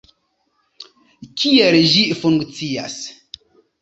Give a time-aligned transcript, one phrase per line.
[1.41, 2.97] Kiel ĝi funkcias?